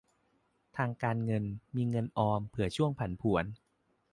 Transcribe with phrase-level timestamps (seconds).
[0.77, 1.43] ทางการเงิน:
[1.75, 3.45] มีเงินออมเผื่อช่วงผันผวน